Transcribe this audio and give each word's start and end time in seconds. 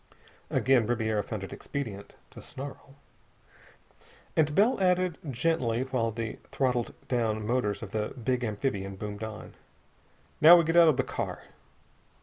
Again 0.49 0.87
Ribiera 0.87 1.21
found 1.23 1.43
it 1.43 1.53
expedient 1.53 2.15
to 2.31 2.41
snarl. 2.41 2.95
And 4.35 4.55
Bell 4.55 4.81
added, 4.81 5.19
gently, 5.29 5.83
while 5.83 6.09
the 6.09 6.39
throttled 6.51 6.95
down 7.07 7.45
motors 7.45 7.83
of 7.83 7.91
the 7.91 8.07
big 8.07 8.43
amphibian 8.43 8.95
boomed 8.95 9.21
on: 9.23 9.53
"Now 10.41 10.59
get 10.63 10.75
out 10.75 10.87
of 10.87 10.97
the 10.97 11.03
car." 11.03 11.43